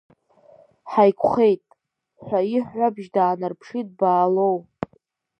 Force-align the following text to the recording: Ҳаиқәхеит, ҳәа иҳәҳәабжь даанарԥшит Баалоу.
Ҳаиқәхеит, 0.91 1.61
ҳәа 2.25 2.39
иҳәҳәабжь 2.53 3.07
даанарԥшит 3.15 3.87
Баалоу. 3.99 4.57